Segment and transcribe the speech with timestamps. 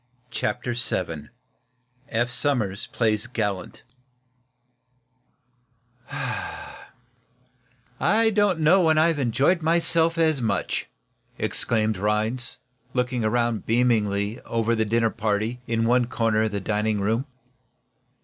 [0.31, 1.29] CHAPTER VII
[2.11, 3.83] EPH SOMERS PLAYS GALLANT
[7.99, 10.87] "I don't know when I've enjoyed myself as much,"
[11.37, 12.57] exclaimed Rhinds,
[12.95, 17.27] looking round beamingly over the dinner party in one corner of the dining room.